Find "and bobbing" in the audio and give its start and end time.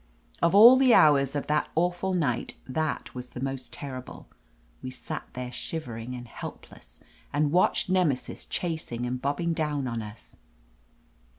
9.05-9.53